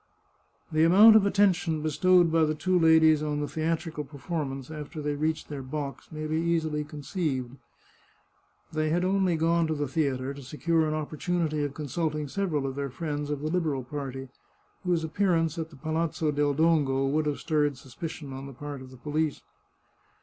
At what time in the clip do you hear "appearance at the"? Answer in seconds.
15.03-15.75